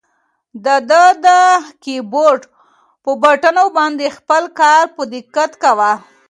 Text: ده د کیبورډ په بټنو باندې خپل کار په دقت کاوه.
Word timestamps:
ده 0.89 1.05
د 1.25 1.27
کیبورډ 1.83 2.41
په 3.03 3.11
بټنو 3.21 3.65
باندې 3.77 4.15
خپل 4.17 4.43
کار 4.59 4.83
په 4.95 5.01
دقت 5.13 5.51
کاوه. 5.63 5.93